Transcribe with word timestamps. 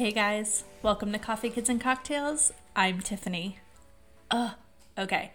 Hey 0.00 0.12
guys, 0.12 0.64
welcome 0.80 1.12
to 1.12 1.18
Coffee 1.18 1.50
Kids 1.50 1.68
and 1.68 1.78
Cocktails. 1.78 2.54
I'm 2.74 3.00
Tiffany. 3.02 3.58
Ugh, 4.30 4.52
okay, 4.96 5.32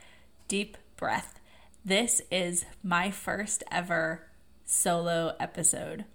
deep 0.47 0.75
breath. 0.97 1.39
This 1.85 2.23
is 2.31 2.65
my 2.81 3.11
first 3.11 3.63
ever 3.71 4.23
solo 4.65 5.35
episode. 5.39 6.05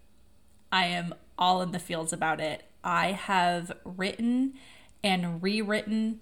I 0.73 0.87
am 0.87 1.15
all 1.39 1.63
in 1.63 1.71
the 1.71 1.79
fields 1.79 2.13
about 2.13 2.41
it. 2.41 2.65
I 2.83 3.13
have 3.13 3.71
written 3.85 4.55
and 5.05 5.41
rewritten 5.41 6.21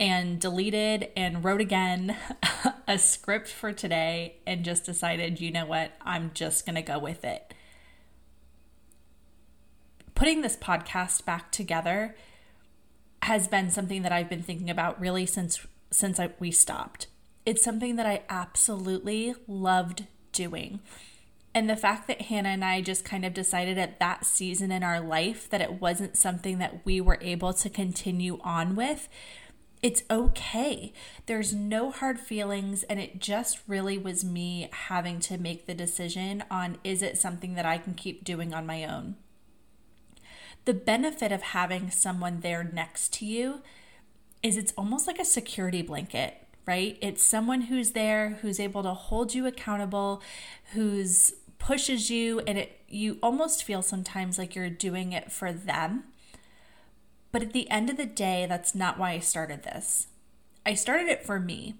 and 0.00 0.40
deleted 0.40 1.10
and 1.16 1.44
wrote 1.44 1.60
again 1.60 2.16
a 2.88 2.98
script 2.98 3.46
for 3.46 3.72
today 3.72 4.38
and 4.48 4.64
just 4.64 4.84
decided, 4.84 5.40
you 5.40 5.52
know 5.52 5.66
what, 5.66 5.92
I'm 6.02 6.32
just 6.34 6.66
to 6.66 6.82
go 6.82 6.98
with 6.98 7.24
it. 7.24 7.54
Putting 10.16 10.40
this 10.40 10.56
podcast 10.56 11.26
back 11.26 11.52
together 11.52 12.16
has 13.22 13.48
been 13.48 13.70
something 13.70 14.00
that 14.00 14.12
I've 14.12 14.30
been 14.30 14.42
thinking 14.42 14.70
about 14.70 14.98
really 14.98 15.26
since 15.26 15.64
since 15.90 16.18
I, 16.18 16.30
we 16.40 16.50
stopped. 16.50 17.06
It's 17.44 17.62
something 17.62 17.94
that 17.96 18.06
I 18.06 18.24
absolutely 18.28 19.34
loved 19.46 20.06
doing. 20.32 20.80
And 21.54 21.70
the 21.70 21.76
fact 21.76 22.08
that 22.08 22.22
Hannah 22.22 22.48
and 22.48 22.64
I 22.64 22.80
just 22.80 23.04
kind 23.04 23.24
of 23.24 23.34
decided 23.34 23.78
at 23.78 24.00
that 24.00 24.24
season 24.24 24.72
in 24.72 24.82
our 24.82 25.00
life 25.00 25.48
that 25.50 25.60
it 25.60 25.80
wasn't 25.80 26.16
something 26.16 26.58
that 26.58 26.84
we 26.84 27.00
were 27.00 27.18
able 27.20 27.52
to 27.52 27.70
continue 27.70 28.40
on 28.42 28.74
with 28.74 29.08
it's 29.82 30.02
okay. 30.10 30.92
There's 31.26 31.52
no 31.52 31.90
hard 31.90 32.18
feelings, 32.18 32.82
and 32.84 32.98
it 32.98 33.20
just 33.20 33.60
really 33.68 33.98
was 33.98 34.24
me 34.24 34.68
having 34.72 35.20
to 35.20 35.38
make 35.38 35.66
the 35.66 35.74
decision 35.74 36.42
on 36.50 36.78
is 36.82 37.02
it 37.02 37.18
something 37.18 37.54
that 37.54 37.66
I 37.66 37.78
can 37.78 37.94
keep 37.94 38.24
doing 38.24 38.54
on 38.54 38.66
my 38.66 38.84
own? 38.84 39.16
The 40.66 40.74
benefit 40.74 41.32
of 41.32 41.42
having 41.42 41.90
someone 41.90 42.40
there 42.40 42.62
next 42.62 43.12
to 43.14 43.26
you 43.26 43.62
is 44.42 44.56
it's 44.56 44.74
almost 44.76 45.06
like 45.06 45.18
a 45.18 45.24
security 45.24 45.80
blanket, 45.80 46.34
right? 46.66 46.98
It's 47.00 47.22
someone 47.22 47.62
who's 47.62 47.92
there, 47.92 48.38
who's 48.42 48.60
able 48.60 48.82
to 48.82 48.92
hold 48.92 49.34
you 49.34 49.46
accountable, 49.46 50.22
who's 50.74 51.32
pushes 51.58 52.10
you, 52.10 52.40
and 52.40 52.58
it 52.58 52.80
you 52.88 53.18
almost 53.22 53.64
feel 53.64 53.82
sometimes 53.82 54.38
like 54.38 54.54
you're 54.54 54.70
doing 54.70 55.12
it 55.12 55.32
for 55.32 55.52
them 55.52 56.04
but 57.36 57.42
at 57.42 57.52
the 57.52 57.68
end 57.68 57.90
of 57.90 57.98
the 57.98 58.06
day, 58.06 58.46
that's 58.48 58.74
not 58.74 58.98
why 58.98 59.10
I 59.10 59.18
started 59.18 59.62
this. 59.62 60.06
I 60.64 60.72
started 60.72 61.08
it 61.08 61.22
for 61.22 61.38
me. 61.38 61.74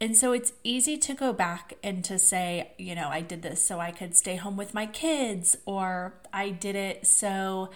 And 0.00 0.16
so 0.16 0.32
it's 0.32 0.52
easy 0.64 0.98
to 0.98 1.14
go 1.14 1.32
back 1.32 1.74
and 1.82 2.04
to 2.04 2.18
say, 2.18 2.72
you 2.78 2.94
know, 2.94 3.08
I 3.08 3.20
did 3.20 3.42
this 3.42 3.62
so 3.64 3.80
I 3.80 3.90
could 3.90 4.16
stay 4.16 4.36
home 4.36 4.56
with 4.56 4.74
my 4.74 4.86
kids, 4.86 5.56
or 5.64 6.14
I 6.32 6.50
did 6.50 6.76
it 6.76 7.06
so, 7.06 7.70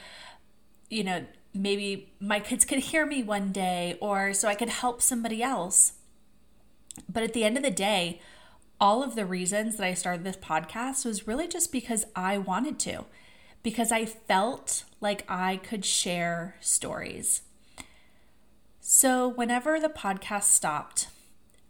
you 0.91 1.05
know, 1.05 1.25
maybe 1.55 2.13
my 2.21 2.41
kids 2.41 2.65
could 2.65 2.81
hear 2.81 3.07
me 3.07 3.23
one 3.23 3.53
day, 3.53 3.97
or 4.01 4.33
so 4.35 4.49
I 4.49 4.55
could 4.55 4.69
help 4.69 5.01
somebody 5.01 5.43
else. 5.43 5.95
But 7.09 7.23
at 7.23 7.33
the 7.33 7.45
end 7.45 7.57
of 7.57 7.63
the 7.63 7.71
day, 7.71 8.21
all 8.81 9.03
of 9.03 9.15
the 9.15 9.27
reasons 9.27 9.77
that 9.77 9.87
I 9.87 9.95
started 9.95 10.25
this 10.25 10.37
podcast 10.37 11.05
was 11.05 11.27
really 11.27 11.49
just 11.49 11.73
because 11.73 12.05
I 12.15 12.39
wanted 12.39 12.79
to 12.81 13.07
because 13.63 13.91
I 13.93 14.05
felt 14.05 14.85
like 15.01 15.25
I 15.29 15.57
could 15.59 15.85
share 15.85 16.57
stories. 16.61 17.43
So, 18.81 19.29
whenever 19.29 19.79
the 19.79 19.89
podcast 19.89 20.45
stopped, 20.45 21.09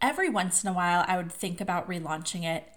every 0.00 0.28
once 0.28 0.62
in 0.62 0.70
a 0.70 0.72
while 0.72 1.04
I 1.06 1.16
would 1.16 1.32
think 1.32 1.60
about 1.60 1.88
relaunching 1.88 2.44
it, 2.44 2.72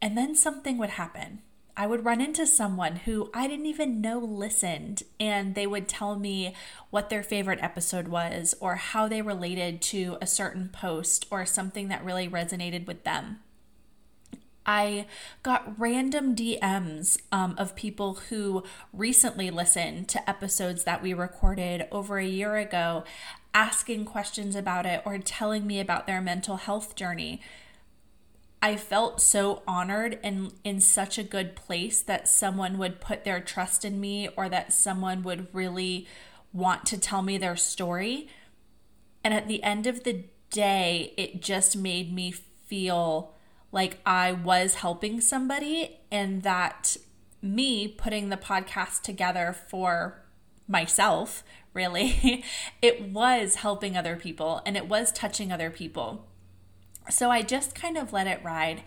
and 0.00 0.16
then 0.16 0.34
something 0.34 0.78
would 0.78 0.90
happen. 0.90 1.42
I 1.76 1.86
would 1.86 2.04
run 2.04 2.20
into 2.20 2.46
someone 2.46 2.96
who 2.96 3.30
I 3.32 3.48
didn't 3.48 3.66
even 3.66 4.00
know 4.00 4.18
listened, 4.18 5.04
and 5.18 5.54
they 5.54 5.66
would 5.66 5.88
tell 5.88 6.18
me 6.18 6.54
what 6.90 7.08
their 7.08 7.22
favorite 7.22 7.62
episode 7.62 8.08
was, 8.08 8.54
or 8.60 8.76
how 8.76 9.08
they 9.08 9.22
related 9.22 9.80
to 9.82 10.18
a 10.20 10.26
certain 10.26 10.68
post, 10.68 11.26
or 11.30 11.46
something 11.46 11.88
that 11.88 12.04
really 12.04 12.28
resonated 12.28 12.86
with 12.86 13.04
them. 13.04 13.40
I 14.64 15.06
got 15.42 15.78
random 15.78 16.36
DMs 16.36 17.18
um, 17.32 17.54
of 17.58 17.74
people 17.74 18.14
who 18.28 18.62
recently 18.92 19.50
listened 19.50 20.08
to 20.08 20.30
episodes 20.30 20.84
that 20.84 21.02
we 21.02 21.14
recorded 21.14 21.86
over 21.90 22.18
a 22.18 22.26
year 22.26 22.56
ago, 22.56 23.04
asking 23.54 24.04
questions 24.04 24.54
about 24.54 24.86
it 24.86 25.02
or 25.04 25.18
telling 25.18 25.66
me 25.66 25.80
about 25.80 26.06
their 26.06 26.20
mental 26.20 26.56
health 26.56 26.94
journey. 26.94 27.40
I 28.64 28.76
felt 28.76 29.20
so 29.20 29.62
honored 29.66 30.20
and 30.22 30.52
in 30.62 30.78
such 30.78 31.18
a 31.18 31.24
good 31.24 31.56
place 31.56 32.00
that 32.02 32.28
someone 32.28 32.78
would 32.78 33.00
put 33.00 33.24
their 33.24 33.40
trust 33.40 33.84
in 33.84 34.00
me 34.00 34.28
or 34.36 34.48
that 34.48 34.72
someone 34.72 35.24
would 35.24 35.48
really 35.52 36.06
want 36.52 36.86
to 36.86 36.98
tell 36.98 37.22
me 37.22 37.38
their 37.38 37.56
story. 37.56 38.28
And 39.24 39.34
at 39.34 39.48
the 39.48 39.64
end 39.64 39.88
of 39.88 40.04
the 40.04 40.26
day, 40.50 41.12
it 41.16 41.42
just 41.42 41.76
made 41.76 42.12
me 42.12 42.30
feel 42.30 43.34
like 43.72 43.98
I 44.04 44.32
was 44.32 44.76
helping 44.76 45.20
somebody 45.20 46.00
and 46.10 46.42
that 46.42 46.96
me 47.40 47.88
putting 47.88 48.28
the 48.28 48.36
podcast 48.36 49.02
together 49.02 49.56
for 49.68 50.22
myself, 50.68 51.42
really, 51.74 52.44
it 52.82 53.10
was 53.10 53.56
helping 53.56 53.96
other 53.96 54.14
people 54.14 54.60
and 54.64 54.76
it 54.76 54.88
was 54.88 55.10
touching 55.10 55.50
other 55.50 55.70
people. 55.70 56.28
So 57.10 57.30
I 57.30 57.42
just 57.42 57.74
kind 57.74 57.96
of 57.96 58.12
let 58.12 58.26
it 58.28 58.44
ride. 58.44 58.82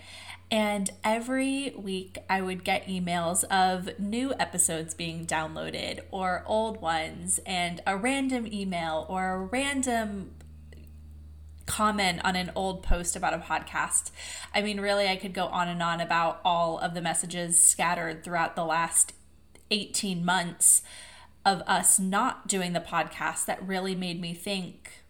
And 0.51 0.91
every 1.03 1.73
week 1.75 2.19
I 2.29 2.41
would 2.41 2.63
get 2.63 2.85
emails 2.85 3.43
of 3.45 3.99
new 3.99 4.33
episodes 4.39 4.93
being 4.93 5.25
downloaded 5.25 6.01
or 6.11 6.43
old 6.45 6.81
ones, 6.81 7.39
and 7.47 7.81
a 7.87 7.97
random 7.97 8.45
email 8.45 9.07
or 9.09 9.31
a 9.31 9.39
random 9.39 10.31
comment 11.65 12.21
on 12.23 12.35
an 12.35 12.51
old 12.55 12.83
post 12.83 13.15
about 13.15 13.33
a 13.33 13.39
podcast. 13.39 14.11
I 14.53 14.61
mean, 14.61 14.79
really, 14.79 15.07
I 15.07 15.15
could 15.15 15.33
go 15.33 15.45
on 15.47 15.67
and 15.67 15.81
on 15.81 15.99
about 15.99 16.41
all 16.45 16.77
of 16.77 16.93
the 16.93 17.01
messages 17.01 17.59
scattered 17.59 18.23
throughout 18.23 18.55
the 18.55 18.65
last 18.65 19.13
18 19.71 20.23
months 20.23 20.83
of 21.45 21.61
us 21.67 21.99
not 21.99 22.47
doing 22.47 22.73
the 22.73 22.79
podcast 22.79 23.45
that 23.45 23.65
really 23.65 23.95
made 23.95 24.19
me 24.19 24.33
think 24.33 25.03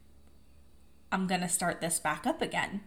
I'm 1.12 1.28
going 1.28 1.42
to 1.42 1.50
start 1.50 1.80
this 1.80 2.00
back 2.00 2.28
up 2.28 2.42
again. 2.42 2.82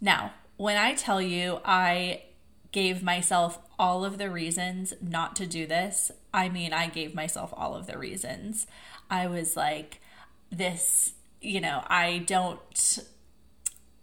Now, 0.00 0.34
when 0.56 0.76
I 0.76 0.94
tell 0.94 1.20
you 1.20 1.60
I 1.64 2.22
gave 2.70 3.02
myself 3.02 3.58
all 3.78 4.04
of 4.04 4.18
the 4.18 4.30
reasons 4.30 4.94
not 5.00 5.34
to 5.36 5.46
do 5.46 5.66
this, 5.66 6.12
I 6.32 6.48
mean, 6.48 6.72
I 6.72 6.86
gave 6.86 7.14
myself 7.14 7.52
all 7.56 7.74
of 7.74 7.86
the 7.86 7.98
reasons. 7.98 8.66
I 9.10 9.26
was 9.26 9.56
like, 9.56 10.00
this 10.50 11.14
you 11.40 11.60
know, 11.60 11.84
I 11.88 12.18
don't 12.18 13.00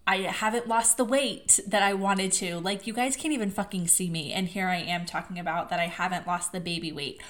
I 0.08 0.18
haven't 0.18 0.68
lost 0.68 0.98
the 0.98 1.04
weight 1.04 1.60
that 1.68 1.82
I 1.82 1.94
wanted 1.94 2.32
to. 2.34 2.60
Like, 2.60 2.86
you 2.86 2.94
guys 2.94 3.16
can't 3.16 3.34
even 3.34 3.50
fucking 3.50 3.88
see 3.88 4.10
me. 4.10 4.32
And 4.34 4.48
here 4.48 4.68
I 4.68 4.78
am 4.78 5.06
talking 5.06 5.40
about 5.40 5.70
that 5.70 5.80
I 5.80 5.88
haven't 5.88 6.28
lost 6.28 6.52
the 6.52 6.60
baby 6.60 6.92
weight. 6.92 7.22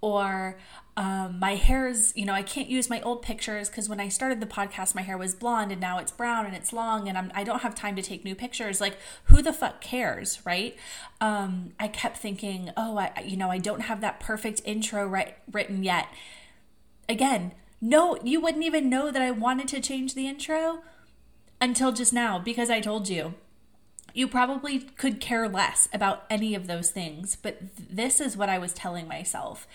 Or 0.00 0.56
um, 0.96 1.38
my 1.40 1.56
hair 1.56 1.88
is, 1.88 2.12
you 2.14 2.24
know, 2.24 2.32
I 2.32 2.42
can't 2.42 2.68
use 2.68 2.88
my 2.88 3.02
old 3.02 3.22
pictures 3.22 3.68
because 3.68 3.88
when 3.88 3.98
I 3.98 4.08
started 4.08 4.40
the 4.40 4.46
podcast, 4.46 4.94
my 4.94 5.02
hair 5.02 5.18
was 5.18 5.34
blonde 5.34 5.72
and 5.72 5.80
now 5.80 5.98
it's 5.98 6.12
brown 6.12 6.46
and 6.46 6.54
it's 6.54 6.72
long 6.72 7.08
and 7.08 7.18
I'm, 7.18 7.32
I 7.34 7.42
don't 7.42 7.62
have 7.62 7.74
time 7.74 7.96
to 7.96 8.02
take 8.02 8.24
new 8.24 8.36
pictures. 8.36 8.80
Like, 8.80 8.96
who 9.24 9.42
the 9.42 9.52
fuck 9.52 9.80
cares, 9.80 10.40
right? 10.46 10.76
Um, 11.20 11.72
I 11.80 11.88
kept 11.88 12.16
thinking, 12.16 12.70
oh, 12.76 12.96
I, 12.96 13.12
you 13.26 13.36
know, 13.36 13.50
I 13.50 13.58
don't 13.58 13.80
have 13.80 14.00
that 14.02 14.20
perfect 14.20 14.62
intro 14.64 15.04
right, 15.04 15.36
written 15.50 15.82
yet. 15.82 16.06
Again, 17.08 17.52
no, 17.80 18.18
you 18.22 18.40
wouldn't 18.40 18.64
even 18.64 18.90
know 18.90 19.10
that 19.10 19.22
I 19.22 19.30
wanted 19.30 19.68
to 19.68 19.80
change 19.80 20.14
the 20.14 20.28
intro 20.28 20.82
until 21.60 21.92
just 21.92 22.12
now 22.12 22.38
because 22.38 22.70
I 22.70 22.80
told 22.80 23.08
you. 23.08 23.34
You 24.12 24.26
probably 24.26 24.80
could 24.80 25.20
care 25.20 25.48
less 25.48 25.88
about 25.92 26.24
any 26.28 26.56
of 26.56 26.66
those 26.66 26.90
things, 26.90 27.36
but 27.40 27.58
this 27.76 28.20
is 28.20 28.36
what 28.36 28.48
I 28.48 28.58
was 28.58 28.72
telling 28.72 29.06
myself. 29.06 29.68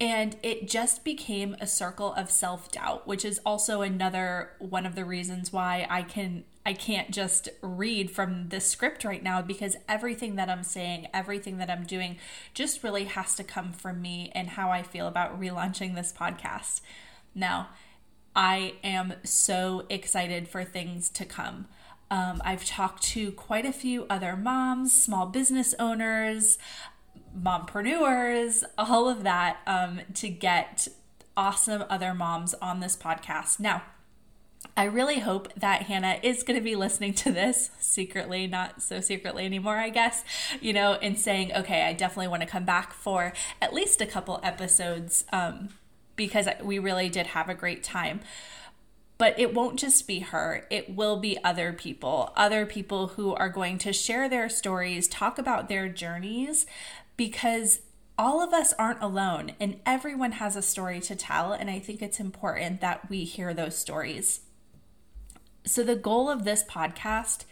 And 0.00 0.36
it 0.42 0.68
just 0.68 1.04
became 1.04 1.54
a 1.60 1.66
circle 1.66 2.14
of 2.14 2.30
self-doubt, 2.30 3.06
which 3.06 3.24
is 3.24 3.40
also 3.44 3.82
another 3.82 4.52
one 4.58 4.86
of 4.86 4.94
the 4.94 5.04
reasons 5.04 5.52
why 5.52 5.86
I 5.90 6.02
can 6.02 6.44
I 6.64 6.74
can't 6.74 7.10
just 7.10 7.48
read 7.62 8.10
from 8.10 8.50
the 8.50 8.60
script 8.60 9.02
right 9.02 9.22
now 9.22 9.40
because 9.40 9.76
everything 9.88 10.36
that 10.36 10.50
I'm 10.50 10.62
saying, 10.62 11.08
everything 11.14 11.56
that 11.58 11.70
I'm 11.70 11.84
doing 11.84 12.18
just 12.52 12.84
really 12.84 13.04
has 13.04 13.34
to 13.36 13.44
come 13.44 13.72
from 13.72 14.02
me 14.02 14.30
and 14.34 14.50
how 14.50 14.70
I 14.70 14.82
feel 14.82 15.08
about 15.08 15.40
relaunching 15.40 15.94
this 15.94 16.12
podcast. 16.12 16.82
Now, 17.38 17.68
I 18.34 18.74
am 18.84 19.14
so 19.24 19.86
excited 19.88 20.48
for 20.48 20.64
things 20.64 21.08
to 21.10 21.24
come. 21.24 21.66
Um, 22.10 22.40
I've 22.44 22.64
talked 22.64 23.02
to 23.04 23.32
quite 23.32 23.66
a 23.66 23.72
few 23.72 24.06
other 24.08 24.36
moms, 24.36 24.92
small 24.92 25.26
business 25.26 25.74
owners, 25.78 26.58
mompreneurs, 27.38 28.64
all 28.76 29.08
of 29.08 29.22
that 29.22 29.58
um, 29.66 30.00
to 30.14 30.28
get 30.28 30.88
awesome 31.36 31.84
other 31.88 32.14
moms 32.14 32.54
on 32.54 32.80
this 32.80 32.96
podcast. 32.96 33.60
Now, 33.60 33.82
I 34.76 34.84
really 34.84 35.20
hope 35.20 35.52
that 35.54 35.82
Hannah 35.82 36.18
is 36.22 36.42
going 36.42 36.58
to 36.58 36.64
be 36.64 36.74
listening 36.74 37.12
to 37.14 37.32
this 37.32 37.70
secretly, 37.78 38.46
not 38.46 38.82
so 38.82 39.00
secretly 39.00 39.44
anymore, 39.44 39.76
I 39.76 39.90
guess, 39.90 40.24
you 40.60 40.72
know, 40.72 40.94
and 40.94 41.18
saying, 41.18 41.52
okay, 41.54 41.82
I 41.84 41.92
definitely 41.92 42.28
want 42.28 42.42
to 42.42 42.48
come 42.48 42.64
back 42.64 42.92
for 42.92 43.32
at 43.60 43.74
least 43.74 44.00
a 44.00 44.06
couple 44.06 44.40
episodes 44.42 45.24
um, 45.32 45.68
because 46.18 46.46
we 46.62 46.78
really 46.78 47.08
did 47.08 47.28
have 47.28 47.48
a 47.48 47.54
great 47.54 47.82
time. 47.82 48.20
But 49.16 49.38
it 49.40 49.54
won't 49.54 49.78
just 49.78 50.06
be 50.06 50.20
her, 50.20 50.66
it 50.70 50.94
will 50.94 51.16
be 51.16 51.42
other 51.42 51.72
people, 51.72 52.32
other 52.36 52.66
people 52.66 53.08
who 53.08 53.34
are 53.34 53.48
going 53.48 53.78
to 53.78 53.92
share 53.92 54.28
their 54.28 54.48
stories, 54.48 55.08
talk 55.08 55.38
about 55.38 55.68
their 55.68 55.88
journeys, 55.88 56.66
because 57.16 57.80
all 58.16 58.42
of 58.42 58.52
us 58.52 58.72
aren't 58.78 59.02
alone 59.02 59.52
and 59.58 59.80
everyone 59.86 60.32
has 60.32 60.54
a 60.54 60.62
story 60.62 61.00
to 61.00 61.16
tell. 61.16 61.52
And 61.52 61.70
I 61.70 61.78
think 61.78 62.02
it's 62.02 62.20
important 62.20 62.80
that 62.80 63.08
we 63.08 63.24
hear 63.24 63.54
those 63.54 63.76
stories. 63.76 64.40
So, 65.64 65.82
the 65.82 65.96
goal 65.96 66.30
of 66.30 66.44
this 66.44 66.62
podcast 66.62 67.44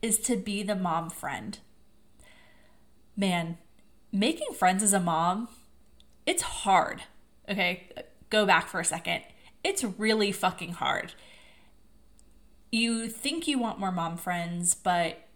is 0.00 0.18
to 0.20 0.36
be 0.36 0.62
the 0.62 0.74
mom 0.74 1.08
friend. 1.08 1.58
Man, 3.16 3.58
making 4.12 4.54
friends 4.54 4.82
as 4.82 4.92
a 4.92 5.00
mom, 5.00 5.48
it's 6.26 6.42
hard. 6.42 7.02
Okay, 7.48 7.88
go 8.32 8.46
back 8.46 8.66
for 8.66 8.80
a 8.80 8.84
second. 8.84 9.22
It's 9.62 9.84
really 9.84 10.32
fucking 10.32 10.72
hard. 10.72 11.14
You 12.72 13.08
think 13.08 13.46
you 13.46 13.58
want 13.58 13.78
more 13.78 13.92
mom 13.92 14.16
friends, 14.16 14.74
but 14.74 15.28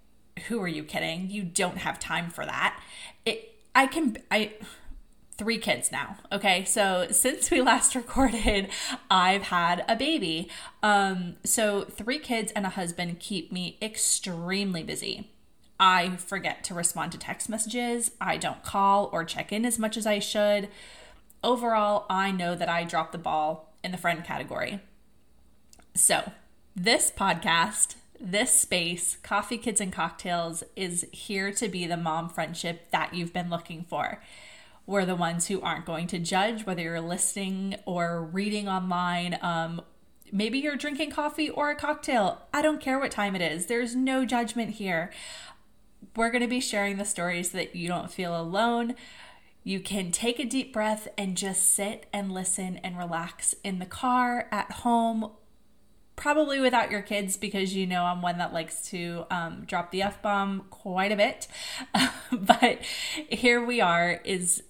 who 0.48 0.60
are 0.62 0.68
you 0.68 0.82
kidding? 0.82 1.30
You 1.30 1.44
don't 1.44 1.78
have 1.78 2.00
time 2.00 2.30
for 2.30 2.44
that. 2.44 2.80
It 3.24 3.52
I 3.74 3.86
can 3.86 4.16
I 4.30 4.54
three 5.36 5.58
kids 5.58 5.92
now. 5.92 6.16
Okay. 6.32 6.64
So 6.64 7.08
since 7.10 7.50
we 7.50 7.60
last 7.72 7.94
recorded, 7.94 8.70
I've 9.10 9.42
had 9.42 9.84
a 9.86 9.94
baby. 9.94 10.48
Um, 10.82 11.36
so 11.44 11.84
three 11.84 12.18
kids 12.18 12.52
and 12.52 12.64
a 12.64 12.70
husband 12.70 13.20
keep 13.20 13.52
me 13.52 13.76
extremely 13.82 14.82
busy. 14.82 15.30
I 15.78 16.16
forget 16.16 16.64
to 16.64 16.74
respond 16.74 17.12
to 17.12 17.18
text 17.18 17.50
messages. 17.50 18.12
I 18.18 18.38
don't 18.38 18.62
call 18.62 19.10
or 19.12 19.24
check 19.24 19.52
in 19.52 19.66
as 19.66 19.78
much 19.78 19.98
as 19.98 20.06
I 20.06 20.20
should. 20.20 20.70
Overall, 21.46 22.06
I 22.10 22.32
know 22.32 22.56
that 22.56 22.68
I 22.68 22.82
dropped 22.82 23.12
the 23.12 23.18
ball 23.18 23.72
in 23.84 23.92
the 23.92 23.98
friend 23.98 24.24
category. 24.24 24.80
So, 25.94 26.32
this 26.74 27.12
podcast, 27.16 27.94
this 28.18 28.50
space, 28.50 29.16
Coffee 29.22 29.56
Kids 29.56 29.80
and 29.80 29.92
Cocktails, 29.92 30.64
is 30.74 31.06
here 31.12 31.52
to 31.52 31.68
be 31.68 31.86
the 31.86 31.96
mom 31.96 32.28
friendship 32.28 32.90
that 32.90 33.14
you've 33.14 33.32
been 33.32 33.48
looking 33.48 33.84
for. 33.84 34.20
We're 34.86 35.04
the 35.04 35.14
ones 35.14 35.46
who 35.46 35.60
aren't 35.60 35.86
going 35.86 36.08
to 36.08 36.18
judge 36.18 36.66
whether 36.66 36.82
you're 36.82 37.00
listening 37.00 37.76
or 37.86 38.24
reading 38.24 38.68
online. 38.68 39.38
Um, 39.40 39.82
maybe 40.32 40.58
you're 40.58 40.74
drinking 40.74 41.12
coffee 41.12 41.48
or 41.48 41.70
a 41.70 41.76
cocktail. 41.76 42.42
I 42.52 42.60
don't 42.60 42.80
care 42.80 42.98
what 42.98 43.12
time 43.12 43.36
it 43.36 43.40
is, 43.40 43.66
there's 43.66 43.94
no 43.94 44.24
judgment 44.24 44.70
here. 44.70 45.12
We're 46.16 46.30
going 46.30 46.42
to 46.42 46.48
be 46.48 46.60
sharing 46.60 46.96
the 46.96 47.04
stories 47.04 47.52
so 47.52 47.58
that 47.58 47.76
you 47.76 47.86
don't 47.86 48.10
feel 48.10 48.36
alone. 48.36 48.96
You 49.66 49.80
can 49.80 50.12
take 50.12 50.38
a 50.38 50.44
deep 50.44 50.72
breath 50.72 51.08
and 51.18 51.36
just 51.36 51.74
sit 51.74 52.06
and 52.12 52.30
listen 52.30 52.76
and 52.84 52.96
relax 52.96 53.52
in 53.64 53.80
the 53.80 53.84
car, 53.84 54.46
at 54.52 54.70
home, 54.70 55.32
probably 56.14 56.60
without 56.60 56.92
your 56.92 57.02
kids 57.02 57.36
because 57.36 57.74
you 57.74 57.84
know 57.84 58.04
I'm 58.04 58.22
one 58.22 58.38
that 58.38 58.52
likes 58.52 58.88
to 58.90 59.26
um, 59.28 59.64
drop 59.66 59.90
the 59.90 60.02
F 60.02 60.22
bomb 60.22 60.66
quite 60.70 61.10
a 61.10 61.16
bit. 61.16 61.48
but 62.32 62.78
here 63.28 63.60
we 63.60 63.80
are 63.80 64.20
is 64.24 64.62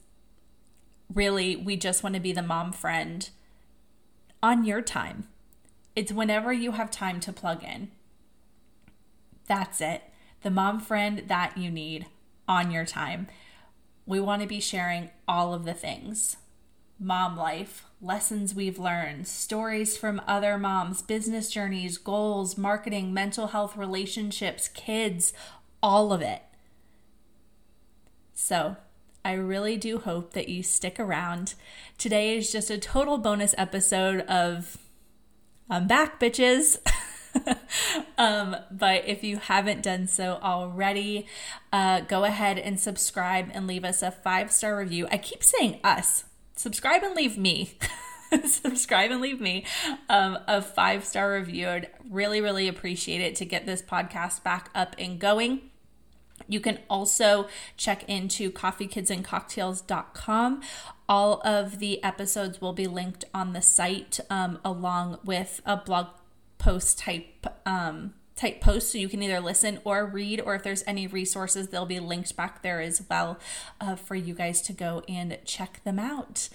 really, 1.12 1.56
we 1.56 1.76
just 1.76 2.02
want 2.02 2.14
to 2.14 2.20
be 2.20 2.32
the 2.32 2.40
mom 2.40 2.72
friend 2.72 3.28
on 4.42 4.64
your 4.64 4.80
time. 4.80 5.28
It's 5.94 6.10
whenever 6.10 6.54
you 6.54 6.72
have 6.72 6.90
time 6.90 7.20
to 7.20 7.34
plug 7.34 7.62
in. 7.62 7.90
That's 9.46 9.82
it. 9.82 10.04
The 10.40 10.50
mom 10.50 10.80
friend 10.80 11.24
that 11.26 11.58
you 11.58 11.70
need 11.70 12.06
on 12.48 12.70
your 12.70 12.86
time. 12.86 13.26
We 14.06 14.20
want 14.20 14.42
to 14.42 14.48
be 14.48 14.60
sharing 14.60 15.10
all 15.26 15.52
of 15.52 15.64
the 15.64 15.74
things 15.74 16.36
mom 16.98 17.36
life, 17.36 17.84
lessons 18.00 18.54
we've 18.54 18.78
learned, 18.78 19.26
stories 19.26 19.98
from 19.98 20.20
other 20.26 20.56
moms, 20.56 21.02
business 21.02 21.50
journeys, 21.50 21.98
goals, 21.98 22.56
marketing, 22.56 23.12
mental 23.12 23.48
health, 23.48 23.76
relationships, 23.76 24.68
kids, 24.68 25.34
all 25.82 26.12
of 26.12 26.22
it. 26.22 26.42
So, 28.32 28.76
I 29.24 29.32
really 29.32 29.76
do 29.76 29.98
hope 29.98 30.32
that 30.32 30.48
you 30.48 30.62
stick 30.62 30.98
around. 30.98 31.54
Today 31.98 32.38
is 32.38 32.52
just 32.52 32.70
a 32.70 32.78
total 32.78 33.18
bonus 33.18 33.54
episode 33.58 34.20
of 34.20 34.78
I'm 35.68 35.86
back, 35.86 36.20
bitches. 36.20 36.78
um, 38.18 38.56
but 38.70 39.04
if 39.06 39.24
you 39.24 39.38
haven't 39.38 39.82
done 39.82 40.06
so 40.06 40.38
already, 40.42 41.26
uh, 41.72 42.00
go 42.00 42.24
ahead 42.24 42.58
and 42.58 42.78
subscribe 42.78 43.48
and 43.52 43.66
leave 43.66 43.84
us 43.84 44.02
a 44.02 44.10
five 44.10 44.52
star 44.52 44.78
review. 44.78 45.08
I 45.10 45.18
keep 45.18 45.42
saying 45.42 45.80
us. 45.84 46.24
Subscribe 46.54 47.02
and 47.02 47.14
leave 47.14 47.36
me. 47.36 47.76
subscribe 48.44 49.10
and 49.10 49.20
leave 49.20 49.40
me 49.40 49.64
um, 50.08 50.38
a 50.46 50.62
five 50.62 51.04
star 51.04 51.34
review. 51.34 51.68
I'd 51.68 51.90
really, 52.08 52.40
really 52.40 52.68
appreciate 52.68 53.20
it 53.20 53.34
to 53.36 53.44
get 53.44 53.66
this 53.66 53.82
podcast 53.82 54.42
back 54.42 54.70
up 54.74 54.96
and 54.98 55.18
going. 55.18 55.70
You 56.48 56.60
can 56.60 56.78
also 56.88 57.48
check 57.76 58.08
into 58.08 58.50
coffeekidsandcocktails.com. 58.50 60.62
All 61.08 61.40
of 61.44 61.78
the 61.78 62.02
episodes 62.04 62.60
will 62.60 62.72
be 62.72 62.86
linked 62.86 63.24
on 63.32 63.52
the 63.52 63.62
site 63.62 64.20
um, 64.28 64.58
along 64.64 65.18
with 65.24 65.60
a 65.64 65.76
blog 65.76 66.08
post 66.66 66.98
type 66.98 67.46
um, 67.64 68.12
type 68.34 68.60
post 68.60 68.90
so 68.90 68.98
you 68.98 69.08
can 69.08 69.22
either 69.22 69.38
listen 69.38 69.78
or 69.84 70.04
read 70.04 70.40
or 70.40 70.56
if 70.56 70.64
there's 70.64 70.82
any 70.84 71.06
resources 71.06 71.68
they'll 71.68 71.86
be 71.86 72.00
linked 72.00 72.34
back 72.34 72.60
there 72.62 72.80
as 72.80 73.00
well 73.08 73.38
uh, 73.80 73.94
for 73.94 74.16
you 74.16 74.34
guys 74.34 74.60
to 74.60 74.72
go 74.72 75.00
and 75.08 75.38
check 75.44 75.80
them 75.84 76.00
out 76.00 76.48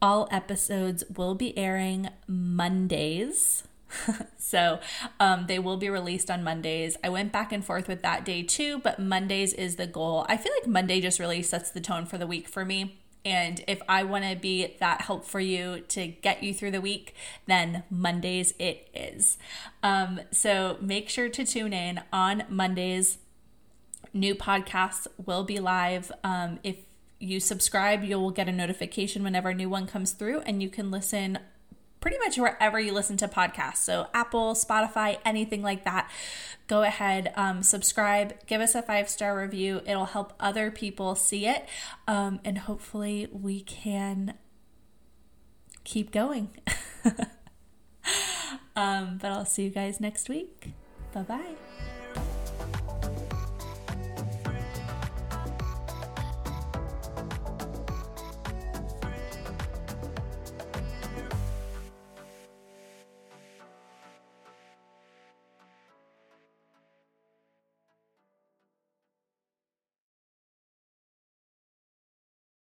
all 0.00 0.28
episodes 0.30 1.02
will 1.16 1.34
be 1.34 1.58
airing 1.58 2.10
mondays 2.28 3.64
so 4.38 4.78
um, 5.18 5.46
they 5.48 5.58
will 5.58 5.76
be 5.76 5.88
released 5.88 6.28
on 6.28 6.42
Mondays. 6.42 6.96
I 7.04 7.10
went 7.10 7.30
back 7.30 7.52
and 7.52 7.64
forth 7.64 7.86
with 7.86 8.02
that 8.02 8.24
day 8.24 8.42
too, 8.42 8.80
but 8.80 8.98
Mondays 8.98 9.52
is 9.52 9.76
the 9.76 9.86
goal. 9.86 10.26
I 10.28 10.36
feel 10.36 10.52
like 10.58 10.68
Monday 10.68 11.00
just 11.00 11.20
really 11.20 11.42
sets 11.42 11.70
the 11.70 11.80
tone 11.80 12.04
for 12.04 12.18
the 12.18 12.26
week 12.26 12.48
for 12.48 12.64
me. 12.64 13.03
And 13.24 13.64
if 13.66 13.80
I 13.88 14.02
want 14.02 14.24
to 14.24 14.36
be 14.36 14.74
that 14.80 15.02
help 15.02 15.24
for 15.24 15.40
you 15.40 15.80
to 15.88 16.06
get 16.08 16.42
you 16.42 16.52
through 16.52 16.72
the 16.72 16.80
week, 16.80 17.14
then 17.46 17.84
Mondays 17.90 18.52
it 18.58 18.88
is. 18.94 19.38
Um, 19.82 20.20
so 20.30 20.76
make 20.80 21.08
sure 21.08 21.28
to 21.28 21.44
tune 21.44 21.72
in 21.72 22.02
on 22.12 22.44
Mondays. 22.48 23.18
New 24.12 24.34
podcasts 24.34 25.06
will 25.24 25.42
be 25.42 25.58
live. 25.58 26.12
Um, 26.22 26.58
if 26.62 26.76
you 27.18 27.40
subscribe, 27.40 28.04
you'll 28.04 28.30
get 28.30 28.48
a 28.48 28.52
notification 28.52 29.22
whenever 29.22 29.48
a 29.48 29.54
new 29.54 29.70
one 29.70 29.86
comes 29.86 30.12
through, 30.12 30.40
and 30.40 30.62
you 30.62 30.68
can 30.68 30.90
listen 30.90 31.38
pretty 32.04 32.18
much 32.18 32.36
wherever 32.36 32.78
you 32.78 32.92
listen 32.92 33.16
to 33.16 33.26
podcasts. 33.26 33.78
So, 33.78 34.08
Apple, 34.12 34.52
Spotify, 34.52 35.16
anything 35.24 35.62
like 35.62 35.84
that. 35.84 36.10
Go 36.66 36.82
ahead, 36.82 37.32
um, 37.34 37.62
subscribe, 37.62 38.34
give 38.46 38.60
us 38.60 38.74
a 38.74 38.82
five 38.82 39.08
star 39.08 39.38
review. 39.38 39.80
It'll 39.86 40.04
help 40.04 40.34
other 40.38 40.70
people 40.70 41.14
see 41.14 41.46
it. 41.46 41.66
Um, 42.06 42.40
and 42.44 42.58
hopefully, 42.58 43.26
we 43.32 43.62
can 43.62 44.34
keep 45.84 46.12
going. 46.12 46.50
um, 48.76 49.16
but 49.16 49.32
I'll 49.32 49.46
see 49.46 49.64
you 49.64 49.70
guys 49.70 49.98
next 49.98 50.28
week. 50.28 50.74
Bye 51.14 51.22
bye. 51.22 51.63